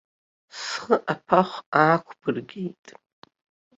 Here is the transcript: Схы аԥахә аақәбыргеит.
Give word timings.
Схы 0.61 0.95
аԥахә 1.13 1.57
аақәбыргеит. 1.81 2.85